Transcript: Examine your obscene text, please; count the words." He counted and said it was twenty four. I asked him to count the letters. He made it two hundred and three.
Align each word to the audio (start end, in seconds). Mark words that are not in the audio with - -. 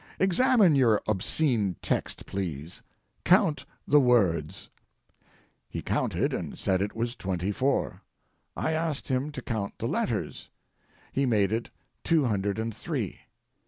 Examine 0.17 0.73
your 0.75 0.99
obscene 1.07 1.75
text, 1.83 2.25
please; 2.25 2.81
count 3.23 3.65
the 3.87 3.99
words." 3.99 4.71
He 5.69 5.83
counted 5.83 6.33
and 6.33 6.57
said 6.57 6.81
it 6.81 6.95
was 6.95 7.15
twenty 7.15 7.51
four. 7.51 8.01
I 8.57 8.71
asked 8.71 9.09
him 9.09 9.31
to 9.31 9.43
count 9.43 9.75
the 9.77 9.87
letters. 9.87 10.49
He 11.13 11.27
made 11.27 11.51
it 11.51 11.69
two 12.03 12.25
hundred 12.25 12.57
and 12.57 12.75
three. 12.75 13.19